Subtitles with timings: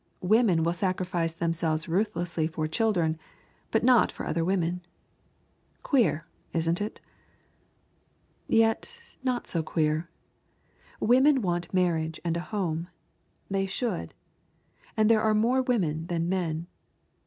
[0.23, 3.19] Women will sacrifice themselves ruthlessly for children,
[3.69, 4.81] but not for other women.
[5.83, 7.01] Queer, isn't it?
[8.47, 10.09] Yet not so queer.
[10.99, 12.87] Women want marriage and a home.
[13.47, 14.15] They should.
[14.97, 16.65] And there are more women than men.